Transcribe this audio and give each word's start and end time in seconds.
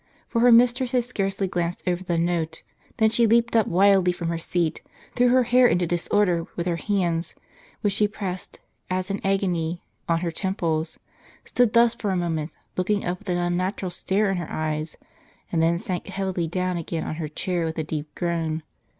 For 0.27 0.39
her 0.39 0.51
mistress 0.51 0.93
had 0.93 1.03
scarcely 1.03 1.47
glanced 1.47 1.83
over 1.85 2.03
the 2.03 2.17
note, 2.17 2.63
than 2.97 3.11
she 3.11 3.27
leaped 3.27 3.55
up 3.55 3.67
wildly 3.67 4.11
from 4.11 4.29
her 4.29 4.39
seat, 4.39 4.81
threw 5.15 5.27
her 5.27 5.43
hair 5.43 5.67
into 5.67 5.85
disorder 5.85 6.47
with 6.55 6.65
her 6.65 6.77
hands, 6.77 7.35
which 7.81 7.93
she 7.93 8.07
pressed, 8.07 8.59
as 8.89 9.11
in 9.11 9.21
agony, 9.23 9.83
on 10.09 10.21
her 10.21 10.31
temples, 10.31 10.97
stood 11.45 11.73
thus 11.73 11.93
for 11.93 12.09
a 12.09 12.17
moment, 12.17 12.49
looking 12.77 13.05
up 13.05 13.19
with 13.19 13.29
an 13.29 13.37
unnatural 13.37 13.91
stare 13.91 14.31
in 14.31 14.37
her 14.37 14.49
eyes, 14.51 14.97
and 15.51 15.61
then 15.61 15.77
sank 15.77 16.07
heavily 16.07 16.47
down 16.47 16.77
again 16.77 17.03
on 17.03 17.17
her 17.17 17.27
chair 17.27 17.63
with 17.65 17.77
a 17.77 17.83
deep 17.83 18.15
groan. 18.15 18.63